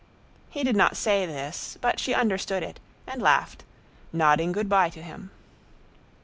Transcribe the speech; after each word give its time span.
He 0.49 0.63
did 0.63 0.75
not 0.75 0.97
say 0.97 1.27
this, 1.27 1.77
but 1.79 1.99
she 1.99 2.15
understood 2.15 2.63
it, 2.63 2.79
and 3.05 3.21
laughed, 3.21 3.63
nodding 4.11 4.51
good 4.51 4.67
by 4.67 4.89
to 4.89 5.01
him. 5.03 5.29